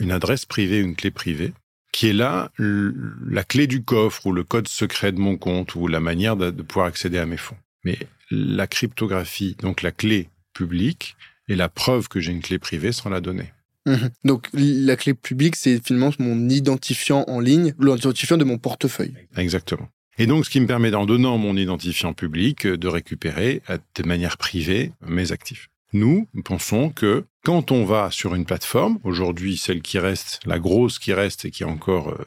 une 0.00 0.12
adresse 0.12 0.44
privée, 0.44 0.80
une 0.80 0.96
clé 0.96 1.10
privée, 1.10 1.52
qui 1.92 2.08
est 2.08 2.12
là 2.12 2.50
la 2.58 3.44
clé 3.44 3.66
du 3.66 3.84
coffre 3.84 4.26
ou 4.26 4.32
le 4.32 4.42
code 4.42 4.68
secret 4.68 5.12
de 5.12 5.18
mon 5.18 5.36
compte 5.36 5.74
ou 5.74 5.86
la 5.86 6.00
manière 6.00 6.36
de, 6.36 6.50
pouvoir 6.62 6.86
accéder 6.86 7.18
à 7.18 7.26
mes 7.26 7.36
fonds. 7.36 7.56
Mais 7.84 7.98
la 8.30 8.66
cryptographie, 8.66 9.56
donc 9.60 9.82
la 9.82 9.92
clé 9.92 10.28
publique, 10.54 11.16
est 11.48 11.54
la 11.54 11.68
preuve 11.68 12.08
que 12.08 12.20
j'ai 12.20 12.32
une 12.32 12.40
clé 12.40 12.58
privée 12.58 12.92
sans 12.92 13.10
la 13.10 13.20
donner. 13.20 13.52
Mhm. 13.86 14.10
Donc 14.24 14.48
la 14.54 14.96
clé 14.96 15.14
publique, 15.14 15.56
c'est 15.56 15.84
finalement 15.86 16.10
mon 16.18 16.48
identifiant 16.48 17.24
en 17.28 17.38
ligne, 17.38 17.74
l'identifiant 17.78 18.38
de 18.38 18.44
mon 18.44 18.58
portefeuille. 18.58 19.14
Exactement. 19.36 19.88
Et 20.16 20.26
donc, 20.26 20.44
ce 20.44 20.50
qui 20.50 20.60
me 20.60 20.66
permet, 20.66 20.94
en 20.94 21.06
donnant 21.06 21.38
mon 21.38 21.56
identifiant 21.56 22.12
public, 22.12 22.66
de 22.66 22.88
récupérer 22.88 23.62
de 23.68 24.02
manière 24.04 24.36
privée 24.36 24.92
mes 25.06 25.32
actifs. 25.32 25.68
Nous 25.94 26.26
pensons 26.44 26.90
que 26.90 27.24
quand 27.44 27.70
on 27.70 27.84
va 27.84 28.10
sur 28.10 28.34
une 28.34 28.44
plateforme, 28.44 28.98
aujourd'hui 29.04 29.56
celle 29.56 29.80
qui 29.80 30.00
reste, 30.00 30.40
la 30.44 30.58
grosse 30.58 30.98
qui 30.98 31.12
reste 31.12 31.44
et 31.44 31.52
qui 31.52 31.62
a 31.62 31.68
encore 31.68 32.08
euh, 32.08 32.18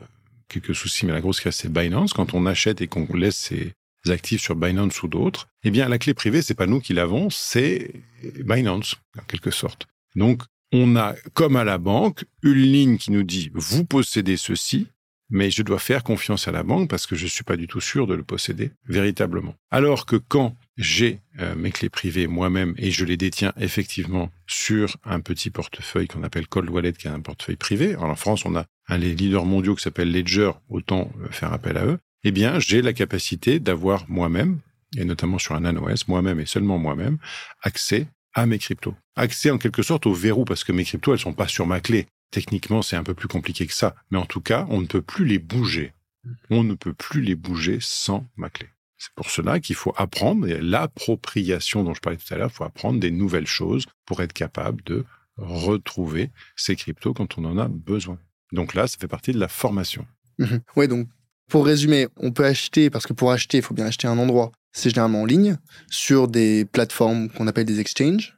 quelques 0.47 0.74
soucis, 0.74 1.05
mais 1.05 1.12
la 1.12 1.19
grosse 1.19 1.41
qui 1.41 1.50
reste 1.50 1.59
c'est 1.63 1.71
Binance, 1.71 2.13
quand 2.13 2.33
on 2.33 2.45
achète 2.45 2.79
et 2.79 2.88
qu'on 2.88 3.05
laisse 3.13 3.36
ses 3.36 3.74
actifs 4.09 4.41
sur 4.41 4.55
Binance 4.55 5.03
ou 5.03 5.09
d'autres, 5.09 5.50
eh 5.65 5.69
bien 5.69 5.89
la 5.89 5.97
clé 5.97 6.13
privée, 6.13 6.41
c'est 6.41 6.53
pas 6.53 6.65
nous 6.65 6.79
qui 6.79 6.93
l'avons, 6.93 7.29
c'est 7.29 7.91
Binance, 8.45 8.95
en 9.19 9.24
quelque 9.24 9.51
sorte. 9.51 9.86
Donc 10.15 10.43
on 10.71 10.95
a, 10.95 11.15
comme 11.33 11.57
à 11.57 11.65
la 11.65 11.77
banque, 11.77 12.24
une 12.43 12.53
ligne 12.53 12.97
qui 12.97 13.12
nous 13.12 13.24
dit 13.24 13.51
vous 13.53 13.83
possédez 13.83 14.38
ceci, 14.38 14.88
mais 15.29 15.51
je 15.51 15.62
dois 15.62 15.79
faire 15.79 16.03
confiance 16.03 16.48
à 16.48 16.51
la 16.51 16.63
banque 16.63 16.89
parce 16.89 17.05
que 17.05 17.15
je 17.15 17.25
ne 17.25 17.29
suis 17.29 17.43
pas 17.43 17.57
du 17.57 17.67
tout 17.67 17.81
sûr 17.81 18.07
de 18.07 18.13
le 18.13 18.24
posséder 18.24 18.72
véritablement. 18.86 19.55
Alors 19.72 20.05
que 20.05 20.15
quand 20.15 20.55
j'ai 20.77 21.19
euh, 21.39 21.55
mes 21.55 21.72
clés 21.72 21.89
privées 21.89 22.27
moi-même 22.27 22.74
et 22.77 22.91
je 22.91 23.03
les 23.03 23.17
détiens 23.17 23.53
effectivement 23.57 24.29
sur 24.46 24.98
un 25.03 25.19
petit 25.19 25.50
portefeuille 25.50 26.07
qu'on 26.07 26.24
appelle 26.24 26.48
Cold 26.48 26.69
Wallet, 26.69 26.93
qui 26.93 27.07
est 27.07 27.12
un 27.12 27.19
portefeuille 27.19 27.55
privé. 27.55 27.93
Alors 27.96 28.10
en 28.10 28.15
France, 28.15 28.46
on 28.46 28.55
a 28.55 28.65
un 28.88 29.00
des 29.00 29.13
leaders 29.13 29.46
mondiaux 29.46 29.75
qui 29.75 29.84
s'appelle 29.84 30.12
Ledger, 30.12 30.51
autant 30.69 31.12
euh, 31.22 31.29
faire 31.29 31.51
appel 31.51 31.77
à 31.77 31.86
eux. 31.86 32.00
Eh 32.24 32.31
bien, 32.31 32.60
j'ai 32.60 32.81
la 32.81 32.93
capacité 32.93 33.60
d'avoir 33.60 34.05
moi-même, 34.10 34.60
et 34.98 35.05
notamment 35.05 35.39
sur 35.39 35.55
un 35.55 35.62
NanoS, 35.62 36.05
moi-même 36.07 36.39
et 36.39 36.46
seulement 36.46 36.77
moi-même, 36.77 37.17
accès 37.62 38.07
à 38.34 38.46
mes 38.46 38.60
cryptos. 38.60 38.96
Accès 39.15 39.50
en 39.50 39.57
quelque 39.57 39.81
sorte 39.81 40.05
au 40.05 40.13
verrou, 40.13 40.46
parce 40.46 40.63
que 40.63 40.72
mes 40.72 40.84
cryptos, 40.84 41.13
elles 41.13 41.19
sont 41.19 41.34
pas 41.34 41.48
sur 41.48 41.65
ma 41.65 41.79
clé. 41.79 42.07
Techniquement, 42.31 42.81
c'est 42.81 42.96
un 42.96 43.03
peu 43.03 43.13
plus 43.13 43.27
compliqué 43.27 43.65
que 43.65 43.74
ça. 43.74 43.96
Mais 44.12 44.17
en 44.17 44.25
tout 44.25 44.41
cas, 44.41 44.65
on 44.69 44.81
ne 44.81 44.88
peut 44.88 45.01
plus 45.01 45.25
les 45.25 45.39
bouger. 45.39 45.93
On 46.50 46.63
ne 46.63 46.74
peut 46.74 46.93
plus 46.93 47.22
les 47.22 47.36
bouger 47.36 47.77
sans 47.81 48.25
ma 48.36 48.50
clé. 48.50 48.67
C'est 48.98 49.13
pour 49.13 49.29
cela 49.29 49.60
qu'il 49.60 49.75
faut 49.75 49.93
apprendre, 49.96 50.48
et 50.48 50.60
l'appropriation 50.60 51.84
dont 51.84 51.93
je 51.93 52.01
parlais 52.01 52.17
tout 52.17 52.34
à 52.34 52.38
l'heure, 52.38 52.50
il 52.51 52.55
faut 52.55 52.63
apprendre 52.63 53.00
des 53.00 53.12
nouvelles 53.12 53.48
choses 53.48 53.86
pour 54.05 54.22
être 54.22 54.34
capable 54.34 54.84
de 54.84 55.05
retrouver 55.38 56.31
ces 56.55 56.75
cryptos 56.75 57.13
quand 57.13 57.38
on 57.38 57.46
en 57.46 57.57
a 57.60 57.67
besoin. 57.67 58.17
Donc 58.51 58.74
là, 58.74 58.88
ça 58.88 58.98
fait 59.00 59.07
partie 59.07 59.31
de 59.31 59.39
la 59.39 59.48
formation. 59.48 60.05
Mhm. 60.39 60.62
Oui, 60.75 60.88
donc 60.88 61.07
pour 61.48 61.65
résumer, 61.65 62.07
on 62.17 62.31
peut 62.31 62.46
acheter, 62.46 62.89
parce 62.89 63.05
que 63.05 63.13
pour 63.13 63.31
acheter, 63.31 63.57
il 63.57 63.63
faut 63.63 63.74
bien 63.74 63.86
acheter 63.86 64.07
un 64.07 64.17
endroit. 64.17 64.51
C'est 64.74 64.89
généralement 64.89 65.22
en 65.22 65.25
ligne, 65.25 65.57
sur 65.89 66.27
des 66.27 66.65
plateformes 66.65 67.29
qu'on 67.29 67.48
appelle 67.48 67.65
des 67.65 67.79
exchanges. 67.79 68.38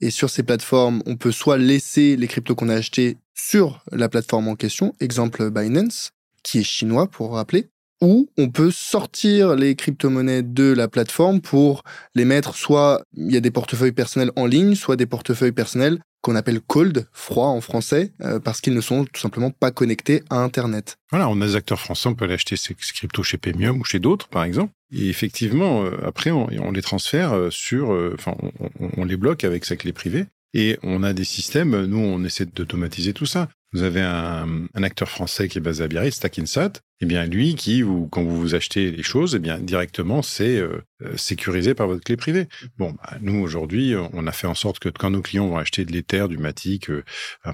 Et 0.00 0.10
sur 0.10 0.30
ces 0.30 0.42
plateformes, 0.42 1.02
on 1.06 1.16
peut 1.16 1.32
soit 1.32 1.58
laisser 1.58 2.16
les 2.16 2.28
cryptos 2.28 2.54
qu'on 2.54 2.68
a 2.68 2.74
achetés 2.74 3.16
sur 3.38 3.84
la 3.92 4.08
plateforme 4.08 4.48
en 4.48 4.56
question, 4.56 4.94
exemple 5.00 5.50
Binance, 5.50 6.10
qui 6.42 6.58
est 6.58 6.64
chinois 6.64 7.06
pour 7.06 7.34
rappeler, 7.34 7.68
ou 8.00 8.28
on 8.36 8.48
peut 8.48 8.70
sortir 8.70 9.56
les 9.56 9.74
crypto-monnaies 9.74 10.42
de 10.42 10.72
la 10.72 10.88
plateforme 10.88 11.40
pour 11.40 11.82
les 12.14 12.24
mettre 12.24 12.54
soit 12.54 13.02
il 13.16 13.32
y 13.32 13.36
a 13.36 13.40
des 13.40 13.50
portefeuilles 13.50 13.92
personnels 13.92 14.30
en 14.36 14.46
ligne, 14.46 14.74
soit 14.74 14.96
des 14.96 15.06
portefeuilles 15.06 15.52
personnels 15.52 15.98
qu'on 16.20 16.34
appelle 16.34 16.60
cold, 16.60 17.06
froid 17.12 17.46
en 17.46 17.60
français, 17.60 18.12
euh, 18.22 18.40
parce 18.40 18.60
qu'ils 18.60 18.74
ne 18.74 18.80
sont 18.80 19.04
tout 19.04 19.20
simplement 19.20 19.50
pas 19.50 19.70
connectés 19.70 20.24
à 20.30 20.38
Internet. 20.38 20.96
Voilà, 21.10 21.28
on 21.28 21.40
a 21.40 21.46
des 21.46 21.54
acteurs 21.54 21.78
français, 21.78 22.08
on 22.08 22.14
peut 22.14 22.30
acheter 22.30 22.56
ces 22.56 22.74
cryptos 22.74 23.22
chez 23.22 23.38
Pemium 23.38 23.80
ou 23.80 23.84
chez 23.84 24.00
d'autres, 24.00 24.28
par 24.28 24.42
exemple. 24.42 24.72
Et 24.92 25.08
effectivement, 25.08 25.84
euh, 25.84 25.92
après, 26.04 26.30
on, 26.32 26.72
les 26.72 26.82
transfère 26.82 27.34
euh, 27.34 27.50
sur, 27.50 27.90
enfin, 28.14 28.34
on, 28.80 28.90
on, 28.96 29.04
les 29.04 29.16
bloque 29.16 29.44
avec 29.44 29.64
sa 29.64 29.76
clé 29.76 29.92
privée. 29.92 30.26
Et 30.54 30.78
on 30.82 31.02
a 31.02 31.12
des 31.12 31.24
systèmes, 31.24 31.84
nous, 31.84 31.98
on 31.98 32.24
essaie 32.24 32.46
d'automatiser 32.46 33.12
tout 33.12 33.26
ça. 33.26 33.48
Vous 33.72 33.82
avez 33.82 34.00
un, 34.00 34.68
acteur 34.82 35.10
français 35.10 35.48
qui 35.48 35.58
est 35.58 35.60
basé 35.60 35.84
à 35.84 35.88
Biarritz, 35.88 36.14
Stackinsat. 36.14 36.72
Eh 37.00 37.06
bien, 37.06 37.26
lui, 37.26 37.54
qui, 37.54 37.82
vous, 37.82 38.08
quand 38.08 38.22
vous 38.24 38.40
vous 38.40 38.54
achetez 38.54 38.90
les 38.90 39.02
choses, 39.02 39.34
eh 39.34 39.38
bien, 39.38 39.58
directement, 39.58 40.22
c'est 40.22 40.56
euh, 40.56 40.80
euh, 41.02 41.16
sécurisé 41.16 41.74
par 41.74 41.86
votre 41.86 42.02
clé 42.02 42.16
privée. 42.16 42.48
Bon, 42.78 42.92
bah, 42.92 43.18
nous, 43.20 43.38
aujourd'hui, 43.38 43.94
on 44.14 44.26
a 44.26 44.32
fait 44.32 44.46
en 44.46 44.54
sorte 44.54 44.78
que 44.78 44.88
quand 44.88 45.10
nos 45.10 45.20
clients 45.20 45.46
vont 45.48 45.58
acheter 45.58 45.84
de 45.84 45.92
l'Ether, 45.92 46.28
du 46.28 46.38
Matic, 46.38 46.88
euh, 46.88 47.04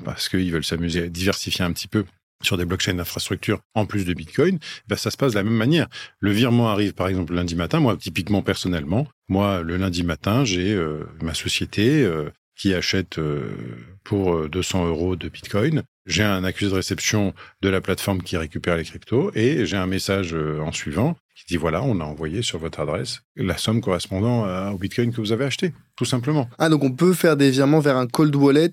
parce 0.05 0.29
qu'ils 0.29 0.53
veulent 0.53 0.65
s'amuser, 0.65 1.11
diversifier 1.11 1.65
un 1.65 1.73
petit 1.73 1.89
peu 1.89 2.05
sur 2.43 2.57
des 2.57 2.65
blockchains 2.65 2.95
d'infrastructure 2.95 3.61
en 3.75 3.85
plus 3.85 4.05
de 4.05 4.15
Bitcoin, 4.15 4.61
bah, 4.87 4.97
ça 4.97 5.11
se 5.11 5.17
passe 5.17 5.33
de 5.33 5.39
la 5.39 5.45
même 5.45 5.57
manière. 5.57 5.89
Le 6.21 6.31
virement 6.31 6.69
arrive 6.69 6.95
par 6.95 7.09
exemple 7.09 7.35
lundi 7.35 7.57
matin. 7.57 7.81
Moi, 7.81 7.97
typiquement 7.97 8.43
personnellement, 8.43 9.09
moi 9.29 9.63
le 9.63 9.77
lundi 9.79 10.05
matin, 10.05 10.45
j'ai 10.45 10.79
ma 11.23 11.33
société 11.33 12.07
qui 12.57 12.75
achète 12.75 13.19
pour 14.05 14.49
200 14.49 14.87
euros 14.87 15.17
de 15.17 15.29
Bitcoin 15.29 15.83
j'ai 16.07 16.23
un 16.23 16.45
accusé 16.45 16.71
de 16.71 16.77
réception 16.77 17.33
de 17.63 17.69
la 17.69 17.81
plateforme 17.81 18.23
qui 18.23 18.37
récupère 18.37 18.77
les 18.77 18.85
cryptos 18.85 19.31
et 19.35 19.65
j'ai 19.65 19.77
un 19.77 19.87
message 19.87 20.35
euh, 20.35 20.61
en 20.61 20.71
suivant 20.71 21.17
qui 21.35 21.47
dit 21.47 21.57
voilà, 21.57 21.83
on 21.83 22.01
a 22.01 22.05
envoyé 22.05 22.43
sur 22.43 22.59
votre 22.59 22.81
adresse 22.81 23.23
la 23.37 23.57
somme 23.57 23.81
correspondant 23.81 24.71
au 24.71 24.79
Bitcoin 24.79 25.13
que 25.13 25.21
vous 25.21 25.33
avez 25.33 25.45
acheté, 25.45 25.73
tout 25.97 26.05
simplement. 26.05 26.49
Ah, 26.59 26.69
donc 26.69 26.85
on 26.85 26.93
peut 26.93 27.13
faire 27.13 27.37
des 27.37 27.51
virements 27.51 27.81
vers 27.81 27.97
un 27.97 28.07
cold 28.07 28.37
wallet 28.37 28.71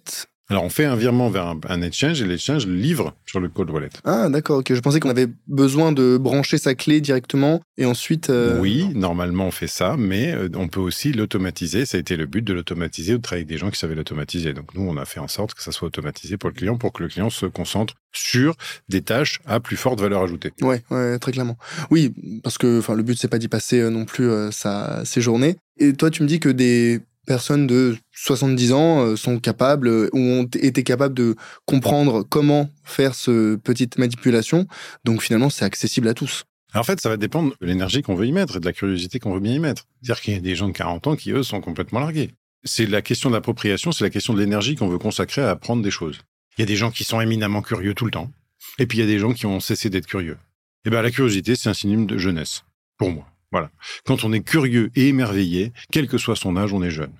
alors, 0.51 0.65
on 0.65 0.69
fait 0.69 0.83
un 0.83 0.97
virement 0.97 1.29
vers 1.29 1.55
un, 1.69 1.81
exchange 1.81 2.21
et 2.21 2.25
l'exchange 2.25 2.67
livre 2.67 3.15
sur 3.25 3.39
le 3.39 3.47
cold 3.47 3.69
wallet. 3.69 3.89
Ah, 4.03 4.27
d'accord, 4.27 4.57
ok. 4.57 4.73
Je 4.73 4.79
pensais 4.81 4.99
qu'on 4.99 5.09
avait 5.09 5.29
besoin 5.47 5.93
de 5.93 6.17
brancher 6.17 6.57
sa 6.57 6.75
clé 6.75 6.99
directement 6.99 7.61
et 7.77 7.85
ensuite. 7.85 8.29
Euh, 8.29 8.59
oui, 8.59 8.89
normalement, 8.93 9.45
on 9.45 9.51
fait 9.51 9.67
ça, 9.67 9.95
mais 9.97 10.33
euh, 10.33 10.49
on 10.55 10.67
peut 10.67 10.81
aussi 10.81 11.13
l'automatiser. 11.13 11.85
Ça 11.85 11.95
a 11.95 12.01
été 12.01 12.17
le 12.17 12.25
but 12.25 12.41
de 12.41 12.51
l'automatiser 12.51 13.13
ou 13.13 13.17
de 13.17 13.21
travailler 13.21 13.43
avec 13.43 13.47
des 13.47 13.57
gens 13.57 13.71
qui 13.71 13.79
savaient 13.79 13.95
l'automatiser. 13.95 14.51
Donc, 14.51 14.75
nous, 14.75 14.81
on 14.81 14.97
a 14.97 15.05
fait 15.05 15.21
en 15.21 15.29
sorte 15.29 15.53
que 15.53 15.63
ça 15.63 15.71
soit 15.71 15.87
automatisé 15.87 16.35
pour 16.35 16.49
le 16.49 16.55
client 16.55 16.75
pour 16.75 16.91
que 16.91 17.01
le 17.01 17.07
client 17.07 17.29
se 17.29 17.45
concentre 17.45 17.93
sur 18.11 18.55
des 18.89 19.01
tâches 19.01 19.39
à 19.45 19.61
plus 19.61 19.77
forte 19.77 20.01
valeur 20.01 20.21
ajoutée. 20.21 20.51
Ouais, 20.61 20.83
ouais 20.91 21.17
très 21.17 21.31
clairement. 21.31 21.57
Oui, 21.91 22.13
parce 22.43 22.57
que 22.57 22.81
le 22.91 23.03
but, 23.03 23.17
c'est 23.17 23.29
pas 23.29 23.39
d'y 23.39 23.47
passer 23.47 23.79
euh, 23.79 23.89
non 23.89 24.03
plus 24.03 24.29
sa, 24.51 25.05
ses 25.05 25.21
journées. 25.21 25.55
Et 25.77 25.93
toi, 25.93 26.11
tu 26.11 26.23
me 26.23 26.27
dis 26.27 26.41
que 26.41 26.49
des 26.49 26.99
personnes 27.25 27.67
de 27.67 27.97
70 28.13 28.73
ans 28.73 29.01
euh, 29.01 29.15
sont 29.15 29.39
capables 29.39 29.87
euh, 29.87 30.09
ou 30.13 30.19
ont 30.19 30.43
été 30.43 30.83
capables 30.83 31.13
de 31.13 31.35
comprendre 31.65 32.23
comment 32.23 32.69
faire 32.83 33.15
ce 33.15 33.55
petite 33.55 33.97
manipulation. 33.97 34.67
Donc 35.03 35.21
finalement, 35.21 35.49
c'est 35.49 35.65
accessible 35.65 36.07
à 36.07 36.13
tous. 36.13 36.43
en 36.73 36.83
fait, 36.83 36.99
ça 36.99 37.09
va 37.09 37.17
dépendre 37.17 37.53
de 37.61 37.67
l'énergie 37.67 38.01
qu'on 38.01 38.15
veut 38.15 38.25
y 38.25 38.31
mettre 38.31 38.57
et 38.57 38.59
de 38.59 38.65
la 38.65 38.73
curiosité 38.73 39.19
qu'on 39.19 39.33
veut 39.33 39.39
bien 39.39 39.53
y 39.53 39.59
mettre. 39.59 39.85
C'est-à-dire 40.01 40.21
qu'il 40.21 40.33
y 40.33 40.37
a 40.37 40.41
des 40.41 40.55
gens 40.55 40.67
de 40.67 40.73
40 40.73 41.07
ans 41.07 41.15
qui, 41.15 41.31
eux, 41.31 41.43
sont 41.43 41.61
complètement 41.61 41.99
largués. 41.99 42.31
C'est 42.63 42.85
la 42.85 43.01
question 43.01 43.31
d'appropriation, 43.31 43.91
c'est 43.91 44.03
la 44.03 44.09
question 44.09 44.33
de 44.33 44.39
l'énergie 44.39 44.75
qu'on 44.75 44.87
veut 44.87 44.99
consacrer 44.99 45.41
à 45.41 45.49
apprendre 45.49 45.81
des 45.81 45.91
choses. 45.91 46.19
Il 46.57 46.61
y 46.61 46.63
a 46.63 46.67
des 46.67 46.75
gens 46.75 46.91
qui 46.91 47.03
sont 47.03 47.21
éminemment 47.21 47.61
curieux 47.61 47.93
tout 47.93 48.05
le 48.05 48.11
temps. 48.11 48.31
Et 48.77 48.85
puis 48.85 48.99
il 48.99 49.01
y 49.01 49.03
a 49.03 49.07
des 49.07 49.19
gens 49.19 49.33
qui 49.33 49.45
ont 49.45 49.59
cessé 49.59 49.89
d'être 49.89 50.05
curieux. 50.05 50.37
Et 50.85 50.89
bien, 50.89 51.01
la 51.01 51.11
curiosité, 51.11 51.55
c'est 51.55 51.69
un 51.69 51.73
synonyme 51.73 52.07
de 52.07 52.17
jeunesse, 52.17 52.63
pour 52.97 53.11
moi. 53.11 53.30
Voilà. 53.51 53.69
Quand 54.05 54.23
on 54.23 54.33
est 54.33 54.41
curieux 54.41 54.91
et 54.95 55.07
émerveillé, 55.09 55.73
quel 55.91 56.07
que 56.07 56.17
soit 56.17 56.35
son 56.35 56.57
âge, 56.57 56.73
on 56.73 56.83
est 56.83 56.91
jeune. 56.91 57.13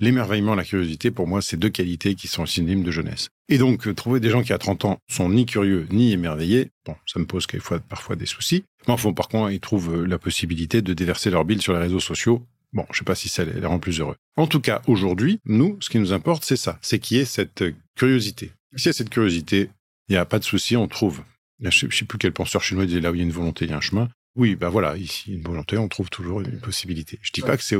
L'émerveillement, 0.00 0.54
la 0.54 0.64
curiosité, 0.64 1.10
pour 1.10 1.26
moi, 1.26 1.40
c'est 1.40 1.56
deux 1.56 1.70
qualités 1.70 2.14
qui 2.14 2.28
sont 2.28 2.46
synonymes 2.46 2.82
de 2.82 2.90
jeunesse. 2.90 3.28
Et 3.48 3.58
donc, 3.58 3.86
euh, 3.86 3.94
trouver 3.94 4.20
des 4.20 4.30
gens 4.30 4.42
qui, 4.42 4.52
à 4.52 4.58
30 4.58 4.84
ans, 4.84 4.98
sont 5.08 5.28
ni 5.30 5.46
curieux 5.46 5.86
ni 5.90 6.12
émerveillés, 6.12 6.70
bon, 6.84 6.94
ça 7.06 7.18
me 7.18 7.24
pose 7.24 7.46
quelquefois, 7.46 7.80
parfois 7.80 8.16
des 8.16 8.26
soucis. 8.26 8.64
Mais 8.86 8.92
enfin, 8.92 9.12
par 9.12 9.28
contre, 9.28 9.50
ils 9.50 9.60
trouvent 9.60 10.02
euh, 10.02 10.06
la 10.06 10.18
possibilité 10.18 10.82
de 10.82 10.92
déverser 10.92 11.30
leur 11.30 11.44
bile 11.44 11.62
sur 11.62 11.72
les 11.72 11.78
réseaux 11.78 12.00
sociaux. 12.00 12.46
Bon, 12.72 12.86
je 12.92 12.98
sais 12.98 13.04
pas 13.04 13.14
si 13.14 13.28
ça 13.28 13.44
les 13.44 13.66
rend 13.66 13.78
plus 13.78 14.00
heureux. 14.00 14.16
En 14.36 14.46
tout 14.46 14.60
cas, 14.60 14.82
aujourd'hui, 14.86 15.40
nous, 15.44 15.76
ce 15.80 15.90
qui 15.90 15.98
nous 15.98 16.12
importe, 16.12 16.44
c'est 16.44 16.56
ça. 16.56 16.78
C'est 16.82 16.98
qu'il 16.98 17.16
y 17.16 17.20
ait 17.20 17.24
cette 17.24 17.62
euh, 17.62 17.74
curiosité. 17.96 18.52
S'il 18.76 18.86
y 18.86 18.90
a 18.90 18.92
cette 18.92 19.10
curiosité, 19.10 19.70
il 20.08 20.12
n'y 20.12 20.18
a 20.18 20.24
pas 20.24 20.38
de 20.38 20.44
souci, 20.44 20.76
on 20.76 20.86
trouve. 20.86 21.22
Je 21.60 21.86
ne 21.86 21.90
sais 21.90 22.04
plus 22.04 22.18
quel 22.18 22.32
penseur 22.32 22.62
chinois 22.62 22.86
disait 22.86 23.00
là 23.00 23.10
où 23.10 23.14
il 23.14 23.18
y 23.18 23.20
a 23.20 23.24
une 23.24 23.32
volonté, 23.32 23.64
il 23.64 23.70
y 23.70 23.74
a 23.74 23.76
un 23.76 23.80
chemin. 23.80 24.08
Oui, 24.40 24.56
ben 24.56 24.70
voilà, 24.70 24.96
ici, 24.96 25.34
une 25.34 25.42
volonté, 25.42 25.76
on 25.76 25.86
trouve 25.86 26.08
toujours 26.08 26.40
une 26.40 26.60
possibilité. 26.60 27.18
Je 27.20 27.30
dis 27.30 27.42
pas 27.42 27.58
que 27.58 27.62
c'est, 27.62 27.76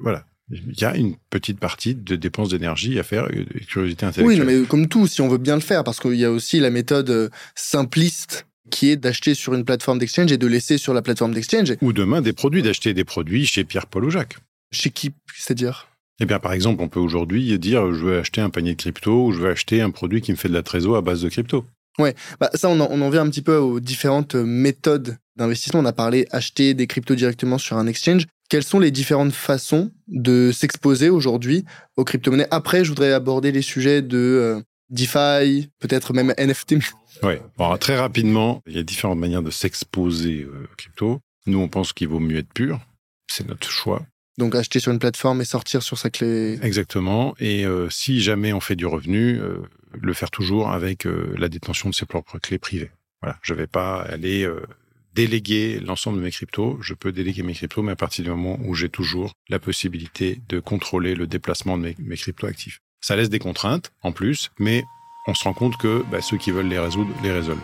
voilà, 0.00 0.24
il 0.52 0.78
y 0.80 0.84
a 0.84 0.96
une 0.96 1.16
petite 1.30 1.58
partie 1.58 1.96
de 1.96 2.14
dépenses 2.14 2.50
d'énergie 2.50 2.96
à 3.00 3.02
faire, 3.02 3.26
de 3.26 3.42
curiosité 3.66 4.06
intellectuelle. 4.06 4.46
Oui, 4.46 4.60
mais 4.60 4.66
comme 4.68 4.86
tout, 4.86 5.08
si 5.08 5.20
on 5.20 5.26
veut 5.26 5.38
bien 5.38 5.56
le 5.56 5.60
faire, 5.60 5.82
parce 5.82 5.98
qu'il 5.98 6.14
y 6.14 6.24
a 6.24 6.30
aussi 6.30 6.60
la 6.60 6.70
méthode 6.70 7.10
euh, 7.10 7.28
simpliste 7.56 8.46
qui 8.70 8.90
est 8.90 8.96
d'acheter 8.96 9.34
sur 9.34 9.54
une 9.54 9.64
plateforme 9.64 9.98
d'exchange 9.98 10.30
et 10.30 10.38
de 10.38 10.46
laisser 10.46 10.78
sur 10.78 10.94
la 10.94 11.02
plateforme 11.02 11.34
d'exchange. 11.34 11.74
Ou 11.82 11.92
demain, 11.92 12.22
des 12.22 12.32
produits, 12.32 12.62
d'acheter 12.62 12.94
des 12.94 13.04
produits 13.04 13.44
chez 13.44 13.64
Pierre-Paul 13.64 14.04
ou 14.04 14.10
Jacques. 14.10 14.38
Chez 14.70 14.90
qui, 14.90 15.12
c'est-à-dire? 15.34 15.88
Eh 16.20 16.24
bien, 16.24 16.38
par 16.38 16.52
exemple, 16.52 16.82
on 16.82 16.88
peut 16.88 17.00
aujourd'hui 17.00 17.58
dire 17.58 17.92
je 17.92 18.04
veux 18.04 18.18
acheter 18.20 18.40
un 18.40 18.50
panier 18.50 18.72
de 18.74 18.80
crypto 18.80 19.26
ou 19.26 19.32
je 19.32 19.40
veux 19.40 19.50
acheter 19.50 19.80
un 19.80 19.90
produit 19.90 20.20
qui 20.20 20.30
me 20.30 20.36
fait 20.36 20.48
de 20.48 20.54
la 20.54 20.62
trésor 20.62 20.96
à 20.96 21.02
base 21.02 21.22
de 21.22 21.28
crypto. 21.28 21.66
Ouais, 21.98 22.14
bah 22.40 22.50
ça, 22.54 22.68
on 22.68 22.78
en, 22.80 22.88
on 22.90 23.00
en 23.00 23.10
vient 23.10 23.22
un 23.22 23.30
petit 23.30 23.42
peu 23.42 23.56
aux 23.56 23.80
différentes 23.80 24.34
méthodes 24.34 25.16
d'investissement. 25.36 25.80
On 25.80 25.84
a 25.84 25.92
parlé 25.92 26.26
acheter 26.30 26.74
des 26.74 26.86
cryptos 26.86 27.14
directement 27.14 27.58
sur 27.58 27.76
un 27.76 27.86
exchange. 27.86 28.26
Quelles 28.48 28.64
sont 28.64 28.78
les 28.78 28.90
différentes 28.90 29.32
façons 29.32 29.90
de 30.06 30.52
s'exposer 30.52 31.08
aujourd'hui 31.08 31.64
aux 31.96 32.04
crypto-monnaies? 32.04 32.46
Après, 32.50 32.84
je 32.84 32.90
voudrais 32.90 33.12
aborder 33.12 33.50
les 33.50 33.62
sujets 33.62 34.02
de 34.02 34.18
euh, 34.18 34.60
DeFi, 34.90 35.70
peut-être 35.80 36.12
même 36.12 36.32
NFT. 36.38 36.76
Oui, 37.22 37.34
bon, 37.56 37.76
très 37.78 37.96
rapidement, 37.96 38.62
il 38.66 38.76
y 38.76 38.78
a 38.78 38.82
différentes 38.82 39.18
manières 39.18 39.42
de 39.42 39.50
s'exposer 39.50 40.42
euh, 40.42 40.68
aux 40.72 40.76
crypto. 40.76 41.20
Nous, 41.46 41.58
on 41.58 41.68
pense 41.68 41.92
qu'il 41.92 42.08
vaut 42.08 42.20
mieux 42.20 42.38
être 42.38 42.52
pur. 42.52 42.80
C'est 43.28 43.48
notre 43.48 43.70
choix. 43.70 44.02
Donc 44.38 44.54
acheter 44.54 44.80
sur 44.80 44.92
une 44.92 44.98
plateforme 44.98 45.40
et 45.40 45.46
sortir 45.46 45.82
sur 45.82 45.98
sa 45.98 46.10
clé. 46.10 46.58
Exactement. 46.62 47.34
Et 47.40 47.64
euh, 47.64 47.88
si 47.90 48.20
jamais 48.20 48.52
on 48.52 48.60
fait 48.60 48.76
du 48.76 48.84
revenu, 48.84 49.40
le 50.00 50.12
faire 50.12 50.30
toujours 50.30 50.70
avec 50.70 51.04
la 51.04 51.48
détention 51.48 51.88
de 51.90 51.94
ses 51.94 52.06
propres 52.06 52.38
clés 52.38 52.58
privées. 52.58 52.90
Je 53.42 53.52
ne 53.52 53.58
vais 53.58 53.66
pas 53.66 54.02
aller 54.02 54.48
déléguer 55.16 55.80
l'ensemble 55.80 56.18
de 56.18 56.22
mes 56.22 56.30
cryptos. 56.30 56.76
Je 56.82 56.92
peux 56.92 57.10
déléguer 57.10 57.42
mes 57.42 57.54
cryptos, 57.54 57.82
mais 57.82 57.92
à 57.92 57.96
partir 57.96 58.22
du 58.22 58.30
moment 58.30 58.58
où 58.64 58.74
j'ai 58.74 58.90
toujours 58.90 59.32
la 59.48 59.58
possibilité 59.58 60.42
de 60.48 60.60
contrôler 60.60 61.14
le 61.14 61.26
déplacement 61.26 61.78
de 61.78 61.94
mes, 61.98 62.16
cryptos 62.16 62.46
actifs. 62.46 62.80
Ça 63.00 63.16
laisse 63.16 63.30
des 63.30 63.38
contraintes 63.38 63.92
en 64.02 64.12
plus, 64.12 64.50
mais 64.58 64.84
on 65.26 65.34
se 65.34 65.44
rend 65.44 65.54
compte 65.54 65.78
que 65.78 66.04
bah, 66.10 66.20
ceux 66.20 66.36
qui 66.36 66.50
veulent 66.50 66.68
les 66.68 66.78
résoudre 66.78 67.10
les 67.22 67.32
résolvent. 67.32 67.58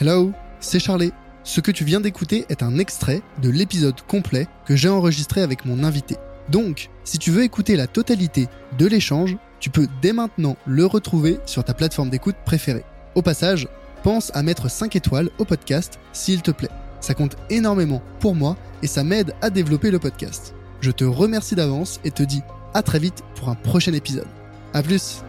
Hello, 0.00 0.32
c'est 0.60 0.78
Charlie. 0.78 1.12
Ce 1.48 1.62
que 1.62 1.70
tu 1.70 1.82
viens 1.82 2.00
d'écouter 2.00 2.44
est 2.50 2.62
un 2.62 2.76
extrait 2.76 3.22
de 3.40 3.48
l'épisode 3.48 3.98
complet 4.02 4.46
que 4.66 4.76
j'ai 4.76 4.90
enregistré 4.90 5.40
avec 5.40 5.64
mon 5.64 5.82
invité. 5.82 6.16
Donc, 6.50 6.90
si 7.04 7.16
tu 7.16 7.30
veux 7.30 7.42
écouter 7.42 7.74
la 7.74 7.86
totalité 7.86 8.48
de 8.76 8.84
l'échange, 8.84 9.34
tu 9.58 9.70
peux 9.70 9.88
dès 10.02 10.12
maintenant 10.12 10.58
le 10.66 10.84
retrouver 10.84 11.38
sur 11.46 11.64
ta 11.64 11.72
plateforme 11.72 12.10
d'écoute 12.10 12.36
préférée. 12.44 12.84
Au 13.14 13.22
passage, 13.22 13.66
pense 14.02 14.30
à 14.34 14.42
mettre 14.42 14.70
5 14.70 14.94
étoiles 14.94 15.30
au 15.38 15.46
podcast 15.46 15.98
s'il 16.12 16.42
te 16.42 16.50
plaît. 16.50 16.68
Ça 17.00 17.14
compte 17.14 17.38
énormément 17.48 18.02
pour 18.20 18.34
moi 18.34 18.58
et 18.82 18.86
ça 18.86 19.02
m'aide 19.02 19.32
à 19.40 19.48
développer 19.48 19.90
le 19.90 19.98
podcast. 19.98 20.54
Je 20.82 20.90
te 20.90 21.04
remercie 21.04 21.54
d'avance 21.54 21.98
et 22.04 22.10
te 22.10 22.24
dis 22.24 22.42
à 22.74 22.82
très 22.82 22.98
vite 22.98 23.24
pour 23.36 23.48
un 23.48 23.54
prochain 23.54 23.94
épisode. 23.94 24.28
A 24.74 24.82
plus 24.82 25.22